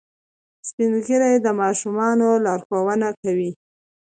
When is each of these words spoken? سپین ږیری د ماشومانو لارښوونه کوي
سپین 0.67 0.91
ږیری 1.05 1.35
د 1.45 1.47
ماشومانو 1.61 2.27
لارښوونه 2.45 3.07
کوي 3.21 3.51